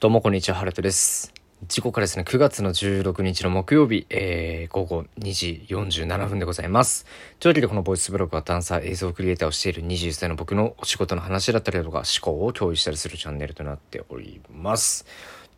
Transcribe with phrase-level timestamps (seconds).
[0.00, 1.30] どうもこんにちは、ハルトです。
[1.68, 7.04] 時刻からですね、9月の16日の木曜日、えー、午後2時47分でございます。
[7.38, 15.04] というわけで、このボイスブログはダンサー、映像クリエイターをしている21歳の僕のお仕事の話だったりだとか、思考を共有したりするチャンネルとなっております。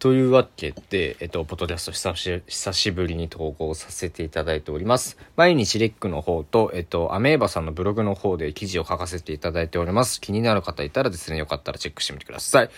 [0.01, 5.19] というわけで、えっと、ポッドキャスト久し久しぶりに投稿させていただいております。
[5.37, 10.21] 毎日レックの方と、えっと、アメーバさんのブログの方で記事を書かせていただいております。
[10.21, 12.71] 気になる方いたらですね、よかったらチェックしてみてください。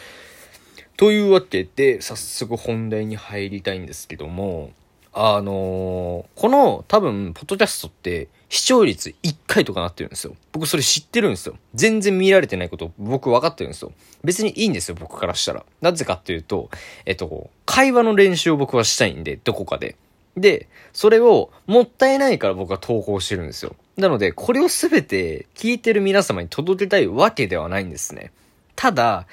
[0.96, 4.70] というわけで、早速本題に入りたいんですけども、
[5.12, 10.34] あのーこの多分、ポッドキャストって視聴率1回とかなってるんですよ。
[10.52, 11.56] 僕それ知ってるんですよ。
[11.74, 13.92] 全然見られてないこと僕分かってるんですよ。
[14.22, 15.64] 別にいいんですよ、僕からしたら。
[15.80, 16.70] なぜかっていうと、
[17.06, 19.96] えっと、会話の練習を僕はしたいんで、どこかで。
[20.36, 23.76] で、それをもったいないから僕は投稿してるんですよ。
[23.96, 28.32] なので、これをすべて聞いてる皆様に届けたいわけではないんですね。
[28.74, 29.26] ただ、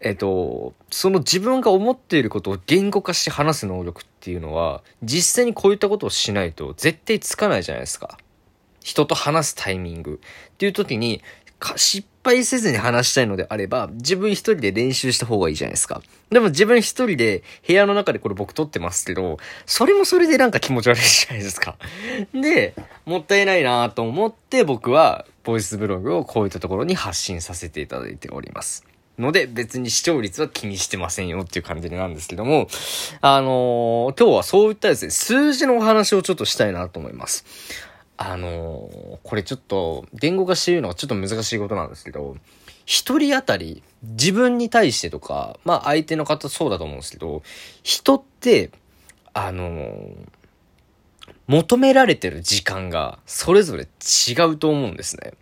[0.00, 8.18] えっと、その自分が思っていることを言語化して話す能力っていうのは、実際にこういったことをしないと絶対つかないじゃないですか。
[8.82, 11.22] 人と話すタイミングっていう時に、
[11.76, 16.02] 失敗せずに話したいのであれば、自分一人で練習した方がいいじゃないですか。
[16.30, 21.78] でも自分一人で部屋の中でこれ僕撮ってますけど、それもそれでなんか気持ち悪いじゃないですか。
[22.34, 22.74] で、
[23.06, 28.84] もったいないなと思って僕は、ボイスブログをこういったところに発信させていただいております。
[29.18, 32.68] ので、別に視聴率は気にしてませんよっていう感じなんですけども、
[33.20, 37.44] あのー今日はそういったですね、数字のお話をちょっとしたいなと思います。
[38.16, 42.36] あのーこれちょっと、言語化して言うのはちょっと難しいことなんですけど、
[42.86, 47.42] 一人当たり、自分に対してとか、まあ相手の方そうだと思うんですけど、
[47.82, 48.70] 人って、
[49.32, 50.28] あのー
[51.46, 55.34] 求められてる時間がそれぞれ違うと思うんですね。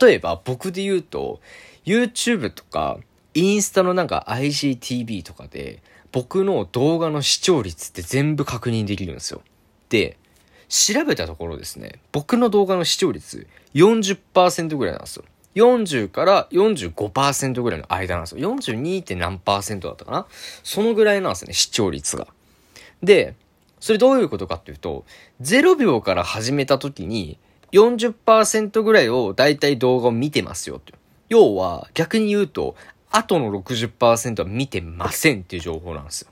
[0.00, 1.40] 例えば僕で言うと、
[1.86, 2.98] YouTube とか、
[3.34, 9.42] インスタのなんか IGTV とかで、僕の動画の視聴率って全部確認できるんですよ。
[9.90, 10.16] で、
[10.68, 15.24] 調べたところですね、僕の動画の視聴率40%ぐらいなんですよ。
[15.54, 18.54] 40から45%ぐらいの間なんですよ。
[18.54, 19.02] 42.
[19.02, 20.26] 点何パーセントだったかな？
[20.62, 22.28] そのぐらいなんですね、視聴率が。
[23.02, 23.34] で、
[23.80, 25.04] それどういうことかっていうと、
[25.40, 27.38] 0秒から始めた時に
[27.72, 30.92] 40%ぐらいをだいたい動画を見てますよって。
[31.28, 32.76] 要は逆に言うと、
[33.10, 36.30] 後の60%は見てませんっていう情報なんですよ。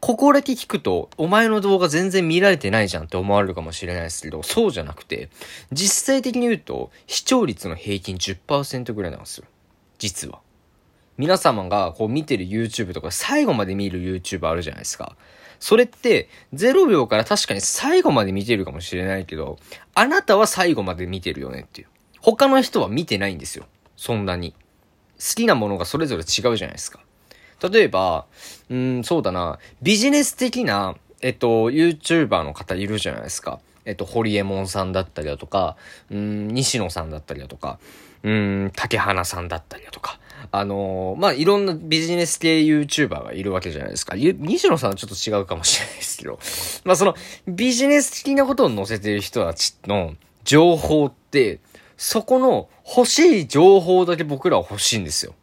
[0.00, 5.28] ここだけ聞くと、お前の動画全然見られてないじゃんって思われるかもしれないですけど、そうじゃなくて、
[5.72, 9.44] 実際的に言うと、視聴率の平均10%ぐらいなんですよ。
[9.98, 10.40] 実は。
[11.16, 15.16] 皆様がこう見てる YouTube とか最後まで見る YouTube あるじゃないですか。
[15.58, 19.58] それって0秒から確かに最後まで見てるかもしれないけど、
[19.94, 21.88] あなたは最後まで見てるよねっていう。
[22.20, 23.66] 他の人は見てないんですよ。
[23.96, 24.54] そんなに。
[25.18, 27.00] 好きなものがそれぞれ違うじゃないですか。
[27.70, 28.26] 例えば、
[28.70, 33.60] うん、そうだな、ビジネス的な、えっと、YouTuber の方いるじゃないですか。
[33.84, 35.76] えっと、ホリエモンさんだったりだとか、
[36.10, 37.78] うん、西野さんだったりだとか、
[38.22, 40.20] うん、竹花さんだったりだとか、
[40.52, 44.14] あのーまあ、いろんなビジネス系 YouTuber がいるわけじゃないですか。
[44.14, 46.38] ゆ西野さんはちょっと違うかもしれないですけど、
[46.84, 47.14] まあ、その、
[47.46, 50.14] ビジネス的なことを載せてる人たちの
[50.44, 51.60] 情報って、
[51.98, 55.34] そこの欲しい情報だけ僕らは欲しいんですよ。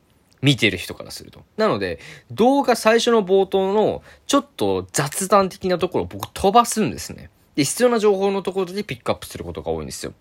[0.42, 1.44] 見てる人からすると。
[1.58, 2.00] なので、
[2.32, 7.30] 動画最初の冒頭のちょっと雑談的なところを僕飛ばすんですね。
[7.56, 10.14] で、必要な情報のところでピックアップすることが多いんですよ。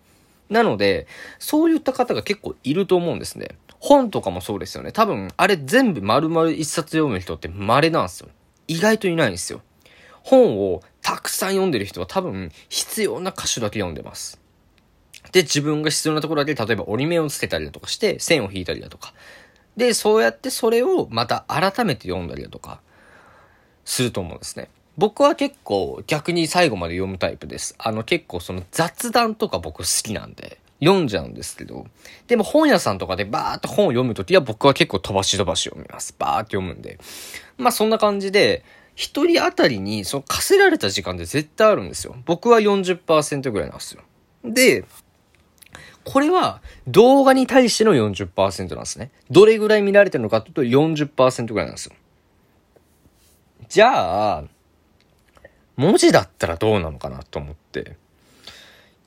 [0.49, 1.07] なので、
[1.39, 3.49] そういった方が結構いると思うんですね。
[3.79, 4.91] 本とかもそうですよね。
[4.91, 8.29] 多分、あれ全部丸々一冊読む人って稀なんですよ。
[8.67, 9.61] 意外といないんですよ。
[10.23, 14.41] 本をたくさん読んでる人は多分必要な箇所だけ読んでます。
[15.35, 19.13] で、自分が必要なところだけ、例えば折り目をつけたりだとかして、線を引いたりだとか。
[19.75, 22.79] で、そうやってそれをまた改めて読んだりだとか、
[23.83, 24.69] すると思うんですね。
[24.97, 27.75] 僕は結構逆に最後まで読むタイプです。
[27.77, 31.85] あの結構その雑談とか僕好きなんで、読んじゃうんですけど、
[32.27, 36.15] でも本屋さんとかでバーっと本を読むときは僕は結構飛ばし飛ばし読みます。
[36.17, 36.97] バーって読むんで。
[37.57, 38.63] まあそんな感じで、
[38.95, 42.15] 一人当たりにその課せられた時間って絶対あるんですよ。
[42.23, 44.01] 僕は40%ぐらいなんですよ。
[44.45, 44.85] で、
[46.05, 49.11] これは動画に対しての40%なんですね。
[49.31, 51.95] どれぐらい見られてるのかというと40%ぐらいなんですよ。
[53.67, 54.43] じゃあ、
[55.75, 57.97] 文字だったらどうなのかなと思って、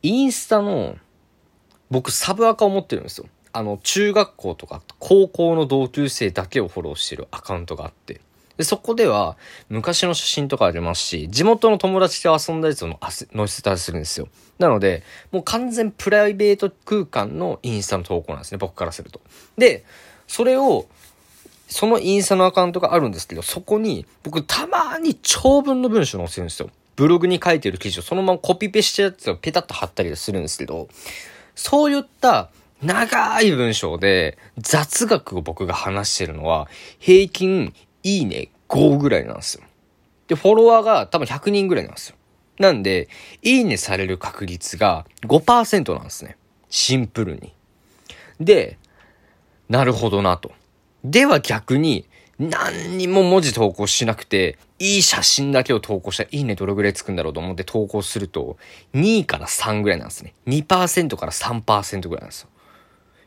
[0.02, 0.96] インスタの、
[1.90, 3.26] 僕サブアカを持ってるんですよ。
[3.52, 8.20] あの、中学校とか高校の同級生だけをフォローしてるアカウントがあって。
[8.58, 9.38] で、そこでは
[9.70, 12.99] 昔の写真とかありますし、地元の友達と遊んだやつを
[13.34, 14.28] 載せたりするんですよ。
[14.58, 19.20] なので、もう完全プライベート空間のインスタの投稿なんですね、僕からすると。
[19.56, 19.84] で、
[20.26, 20.87] それを
[21.69, 26.70] そのインスタのアカウントがあるんですけど、そこに僕たまに長文の文章載せるんですよ。
[26.96, 30.88] ブログに書いてる記事をそのままコピペしたやつをペタッと貼ったりするんですけど、
[31.54, 32.50] そういった
[32.82, 36.69] 長い文章で雑学を僕が話してるのは
[36.99, 39.64] 平均いいね5ぐらいなんですよ。
[40.28, 42.16] で、フォロワーが多分100人ぐらいなんですよ。
[42.58, 43.08] なんで、
[43.42, 46.36] いいねされる確率が5%なんですね。
[46.68, 47.54] シンプルに。
[48.40, 48.78] で、
[49.68, 50.52] なるほどなと。
[51.04, 52.06] では逆に、
[52.38, 58.58] 何にも文字投稿しなくて、いい写真だけを投稿したらいいねどれぐらいつくんだろうと思って投稿すると、
[58.94, 60.34] 2から3ぐらいなんですね。
[60.46, 62.48] 2%から3%ぐらいなんですよ。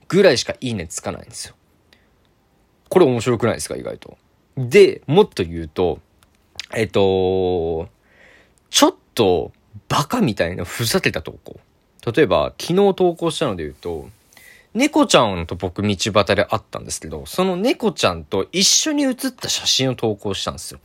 [0.07, 1.55] ぐらいしかいいねつかないんですよ。
[2.89, 4.17] これ面白くないですか意外と。
[4.57, 5.99] で、もっと言うと、
[6.73, 7.89] えっと、
[8.69, 9.51] ちょっと
[9.89, 11.59] バカみたいなふざけた投稿。
[12.15, 14.09] 例えば、昨日投稿したので言うと、
[14.73, 20.79] 猫ちゃんと僕道端で会ったんですけど、その猫ちゃんと一緒に写った写真を投稿したんですよ。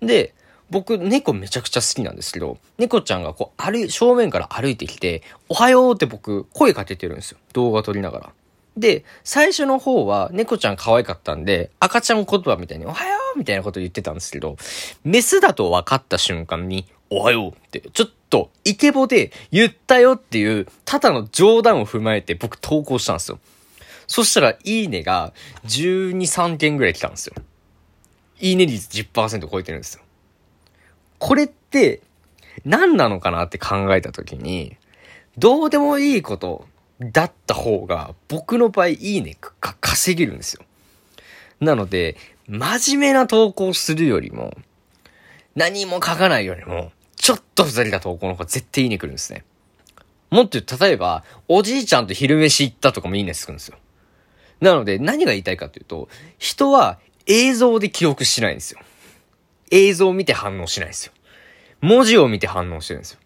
[0.00, 0.34] で、
[0.70, 7.38] 僕、猫めちゃくちゃ好きなんですけど、猫ちゃんがこう、歩い、正面から歩いてきて、おはようって僕、声かけてるんですよ。
[7.52, 8.32] 動画撮りながら。
[8.76, 14.56] で、最初の方は猫ちゃん可愛かったんで、赤ちゃん言葉みたいに、おはようみたいなこと言ってたんですけど、
[15.04, 23.38] メスだと分かった瞬間に、おはようって、ちょっと、イケボで言ったよっていう、ただの冗談を踏まえて僕投稿したんですよ。
[24.06, 25.34] そしたら、いいねが
[25.66, 27.34] 12、3件ぐらい来たんですよ。
[28.40, 30.02] いいね率10%超えてるんですよ。
[31.18, 32.00] これって、
[32.64, 34.76] 何なのかなって考えたときに、
[35.38, 36.66] どうでもいいこと
[37.10, 40.62] だった方が、僕の場合いいねが稼げるんですよ。
[41.60, 42.16] なので、
[42.48, 44.56] 真面目な投稿するよりも、
[45.54, 49.44] 何も書かないよりも、ちょっとふざけた投稿の方が絶対いいね来るんですね。
[50.30, 53.76] もっと言うと、例えば、おじいちゃんと昼飯行ったとかもいいねつくんですよ。
[54.60, 56.08] なので、何が言いたいかというと、
[56.38, 58.80] 人は映像で記憶しないんですよ。
[59.70, 61.12] 映像を見て反応しないんですよ。
[61.80, 63.18] 文字を見て反応してるんですよ。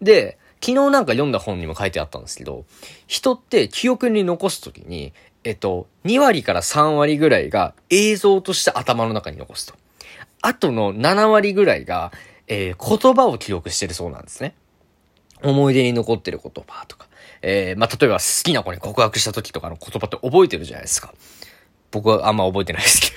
[0.00, 2.64] で、昨日なんか読んだ本にも書いてあったんですけど、
[3.06, 5.12] 人って記憶に残すときに、
[5.44, 9.74] えっと、2割から3割ぐらいが映像として頭の中に残すと。
[10.40, 12.12] あとの7割ぐらいが
[12.48, 14.54] えー、言葉を記憶してるそうなんですね。
[15.42, 17.06] 思い出に残ってる言葉とか。
[17.42, 21.14] えー、まあ、例えば好きな子に告白した時とかの言葉って覚えてるじゃないですか。
[21.90, 23.08] 僕はあんま覚えてないですけ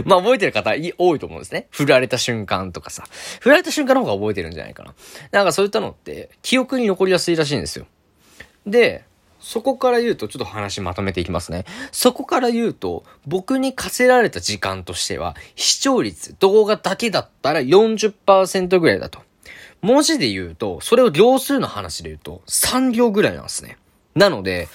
[0.00, 1.68] ど まあ覚えてる方多いと思うんですね。
[1.70, 3.04] 振られた瞬間とかさ。
[3.40, 4.94] 振られた瞬間の方が覚えてるんじゃないかな。
[5.30, 7.86] なんかそういったのって記憶に残りやすいらしいんですよ。
[8.66, 9.04] で、
[9.46, 11.66] そこから言うと、ちょっと話まとめていきますね。
[11.92, 19.20] そこから言うと、僕に課せられた時間としては、視聴率、動画だけだったら40%ぐらいだと。
[19.82, 23.78] 文字で言うと、それを行数の話で言うと、3行ぐらいなんですね。
[24.16, 24.68] なので、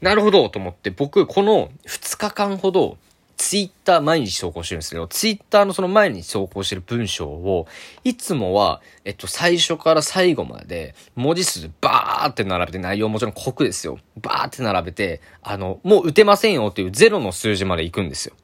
[0.00, 2.98] なるほどと思って、僕、この2日間ほど、
[3.36, 7.68] ツイッター毎日投稿してるんですけど、ツイッターのその毎日投稿してる文章を、
[8.02, 14.00] いつもは、えっと、最初から最後まで、文字数バーって並べて、内容もちろん濃くですよ。
[14.20, 18.34] バーって並べて、あの、もう打てませんよっていうゼロの数字まで行くんですよ。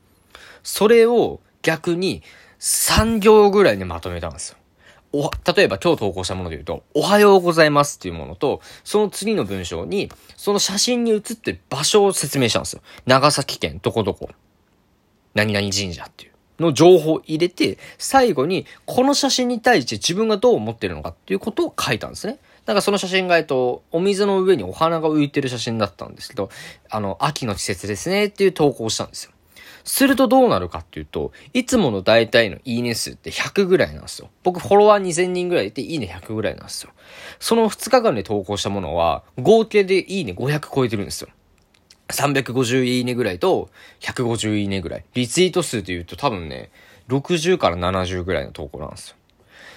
[0.63, 2.23] それを逆に
[2.61, 4.59] 3行ぐらいにまとめたんですよ。
[5.15, 12.83] お、例えば今日投稿したもので言うと、おはようございますっていうものと、その次の文章に、その写真に写ってる場所を説明したんですよ。
[13.07, 14.31] 長崎県どこどこ。
[15.35, 22.39] 何々神社っていうの情報を入れて、最後にこの写真に対して自分がどう思ってるのかっていうことを書いたんですね。
[22.65, 26.51] だからその写真が、えっと、お水の上にお花が浮いてる写真だったんですけど、
[26.91, 29.34] あの、秋の季節ですねっていう投稿をしたんですよ。
[29.85, 34.31] するとどうなるかっていうと、いつもの大体のいいね数って100ぐらいなんですよ。
[34.43, 36.91] 僕フォロワー2000人ぐらいいていいね100ぐらいなんですよ。
[37.39, 41.29] その2日間で投稿したものは、合計でいいね500超えてるんですよ。
[42.09, 45.05] 350いいねぐらいと150いいねぐらい。
[45.15, 46.71] リツイート数で言うと多分ね、
[47.09, 49.17] 60から70ぐらいの投稿なんですよ。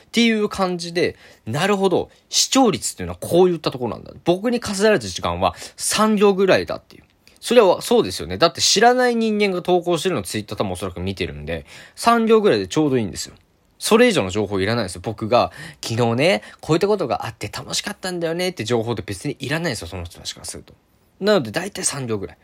[0.08, 4.14] っていう感じで、なるほど、視聴率っていうのはこういったところなんだ。
[4.24, 7.04] 僕に課せられた時間は3秒ぐらいだっていう。
[7.48, 8.38] それはそうですよね。
[8.38, 13.36] だって知らない人間が投稿してるのツイッター多分おそらく見てるんで、3秒ぐらいでちょうどいいんですよ。
[13.80, 15.02] それ以上の情報いらないですよ。
[15.02, 19.88] 僕が、昨日ね、こういったことがあって楽しかったんだよねって情報って別にいらないですよ。
[19.88, 20.74] その人たちからすると。
[21.22, 22.38] なので、だいたい3秒ぐらい。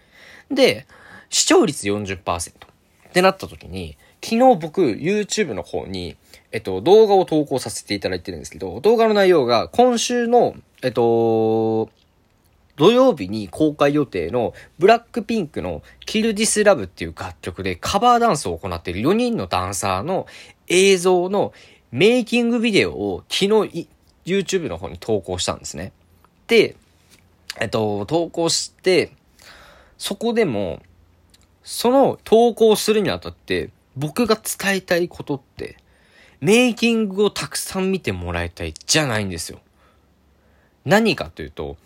[0.50, 0.88] で、
[1.30, 6.16] 視聴率40%ってなった時に、昨日僕、YouTube の方に、
[6.54, 11.90] えっと、動画を投稿させていただいてるんですけど、動画の内容が今週の、えっと、
[12.76, 20.26] 土曜日に公開予定のブラックピンクのキルディスラブっていう楽曲でカバーダンスを行っている4人のダンサーの
[20.68, 21.54] 映像の
[21.92, 23.88] メイキングビデオを昨日
[24.26, 25.92] YouTube の方に投稿したんですね。
[26.48, 26.76] で、
[27.60, 29.12] えっと、投稿して、
[29.98, 30.82] そこでも、
[31.64, 35.78] その投稿するにあたって、僕が伝えたいことって、
[36.42, 39.60] メイキングをたくさん見てもらいたいじゃないんですよ。
[40.84, 41.78] 何かというと、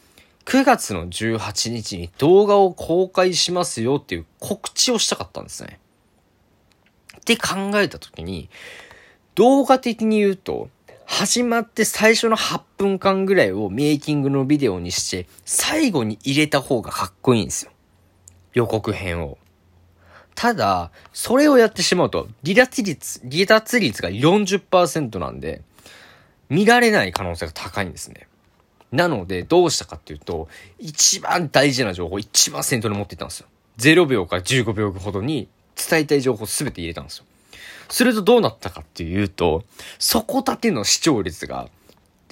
[0.48, 5.78] 9月の18日に動画を公開しますよっていう告知をしたかったんですね。
[7.18, 8.50] って考えたときに、
[9.36, 10.70] 動画的に言うと、
[11.06, 17.72] 始まって最初の8分間ぐらいをメイキングのビデオにして、最後に入れた方がかっこいいんですよ。
[18.54, 19.38] 予告編を。
[20.34, 25.62] ただ、それをやってしまうと、離脱率、離脱率が40%なんで、
[26.48, 28.28] 見られない可能性が高いんですね。
[28.98, 30.50] なので、どうしたかっていうと、
[30.80, 33.48] 一番大事な情報、一番先頭に持っていったんですよ。
[33.78, 37.26] 0秒から15秒ほどに伝えたい情報すべて入れたんですよ。
[37.90, 39.64] するとどうなったかっていうと、
[40.00, 41.70] そこだけの視聴率が、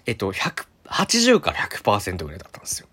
[0.07, 2.87] えっと、100、80から100%ぐらいだったんですよ。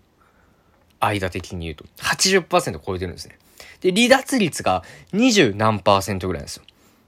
[0.99, 1.85] 間的に言うと。
[1.97, 3.39] 80%超えてるんですね。
[3.81, 6.63] で、離脱率が20何ぐらいなんですよ。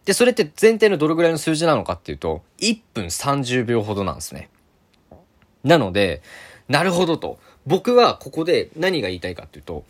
[0.06, 4.50] で、それって前提のどれぐらいの数字なのかっていうと、1分30秒ほどなんですね。
[5.66, 6.22] なので、
[6.68, 7.40] なるほどと。
[7.66, 9.86] 僕はここで何が言いたいかっていうと、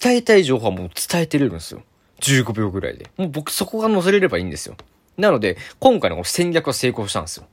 [0.00, 1.82] 伝えたい情報はもう伝えてるんですよ。
[2.20, 3.10] 15秒ぐらいで。
[3.16, 4.76] もう僕そこが載せれればいいんですよ。
[5.16, 7.46] なので、今回の戦略は成功したんですよ。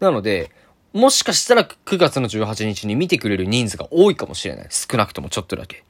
[0.00, 0.50] なので、
[0.92, 4.66] もしかしたら9月の18日に見てくれる人数が多いかもしれない。
[4.70, 5.78] 少なくともちょっとだけ。
[5.78, 5.80] っ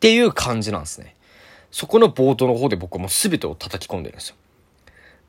[0.00, 1.14] ていう感じなんですね。
[1.70, 4.36] そこの冒頭の方で僕はもう全てを叩き込んでるんですよ。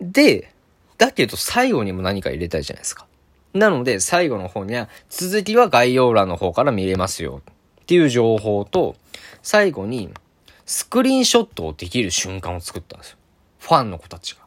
[0.01, 0.51] で、
[0.97, 3.05] だけど最後にも何か入れたいじゃないですか。
[3.53, 7.41] なので、最後の方には、続きは概要欄の方から見れますよ。
[7.81, 8.95] っていう情報と、
[9.41, 10.09] 最後に、
[10.65, 13.17] スクリーンショットをできる瞬間を作ったんですよ。
[13.59, 14.43] ファンの子たちが。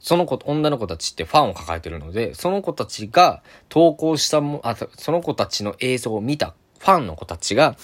[0.00, 7.76] その子、女の子たちってファンを抱えてるので、その子たちが投稿したも、あ、その子たちの映像を見たファンの子たちが、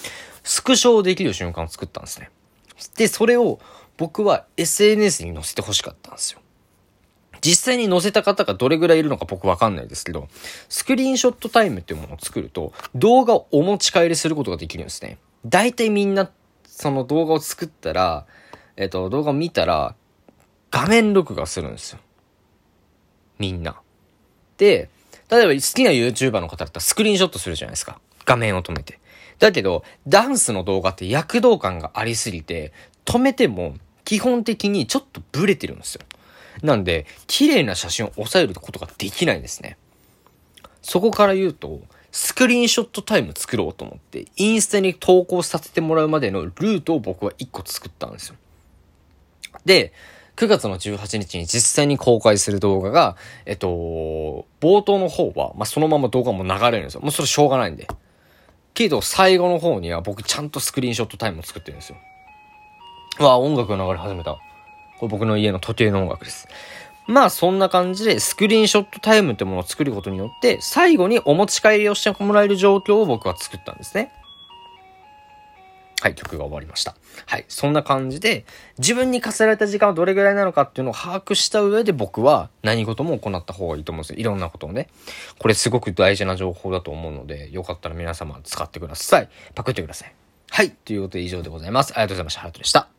[0.43, 2.29] スクショをできる瞬間を作ったんですね。
[2.97, 3.59] で、それを
[3.97, 6.41] 僕は SNS に載せて欲しかったんですよ。
[7.41, 10.27] 実際に載せた方がどれぐらいいるのか僕わかんないですけど、
[10.67, 15.17] スクリーンショットタイムっていうものを作ると、動画をお持ち帰りすることができるんですね。
[15.45, 16.29] 大体みんな、
[16.65, 18.25] その動画を作ったら、
[18.75, 19.95] えっと、動画を見たら、
[20.71, 21.99] 画面録画するんですよ。
[23.39, 23.79] みんな。
[24.57, 24.89] で、
[25.29, 27.99] 例えば好きな YouTuber の方だったらスクリーンショットするじゃないですか。
[28.25, 28.99] 画面を止めて。
[29.39, 32.73] だけど、ダンスの動画って躍動感がありすぎて、
[33.05, 36.01] 止めても基本的にちょっとブレてるんですよ。
[36.63, 39.77] なんで、綺麗な写真を抑えることができないんですね。
[40.81, 48.35] そこから言うと、スクリーンショットタイム作ろうと思って、インスタに投稿させてもらうまでのルートを僕は1個作ったんですよ。
[49.65, 49.93] で、
[50.35, 57.01] 9月の18日に実際に公開する動画が、えっと、冒頭の方は、まあ、そのまま動画も流れるんですよ。
[57.01, 57.87] もうそれしょうがないんで。
[58.73, 61.97] けど、最後の方には僕ちゃんとスクリーンショットタイムを作ってるんですよ。
[63.19, 64.39] わあ、音楽が流れ始めた。
[64.99, 66.47] これ僕の家の時計の音楽です。
[67.07, 74.11] まあそんな感じでスクリーンショットタイムってものを作ることによって最後にお持ち帰りをしてもらえる状況を僕は作ったんですね。
[76.01, 76.95] はい、曲が終わりました。
[77.25, 78.45] はい、そんな感じで
[78.77, 84.19] 自分に課せられた時間はどれぐらいなのかっていうのを把握した上で僕は何事も行った方がいいと思うんですよ。
[84.19, 84.87] いろんなことをね。
[85.39, 89.29] これすごく大事な情報だと思うので、よかったら皆様使ってください。
[89.55, 90.13] パクってください。
[90.51, 91.91] はい、ということで以上でございます。
[91.93, 92.41] ありがとうございました。
[92.41, 92.98] ハルトでした。